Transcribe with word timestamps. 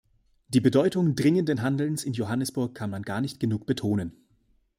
Die 0.47 0.61
Bedeutung 0.61 1.13
dringenden 1.15 1.61
Handelns 1.61 2.03
in 2.05 2.13
Johannesburg 2.13 2.73
kann 2.73 2.89
man 2.89 3.03
gar 3.03 3.21
nicht 3.21 3.39
genug 3.39 3.67
betonen. 3.67 4.17